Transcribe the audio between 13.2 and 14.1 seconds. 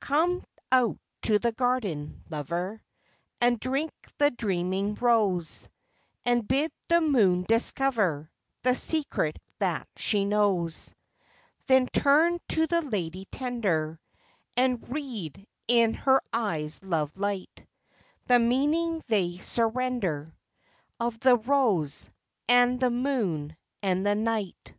tender